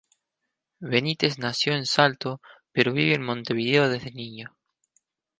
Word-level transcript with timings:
Benítez 0.79 1.37
nació 1.37 1.73
en 1.73 1.85
Salto 1.85 2.41
pero 2.71 2.91
vive 2.91 3.13
en 3.13 3.21
Montevideo 3.21 3.87
desde 3.87 4.09
niño. 4.09 4.57